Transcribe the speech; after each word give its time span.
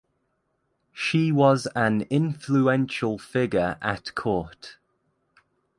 She 0.93 1.31
was 1.31 1.67
an 1.75 2.07
influential 2.09 3.19
figure 3.19 3.77
at 3.83 4.15
court. 4.15 4.77